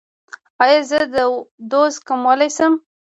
ایا 0.63 0.79
زه 0.89 0.99
دوز 1.71 1.93
کمولی 2.07 2.49
شم؟ 2.55 2.73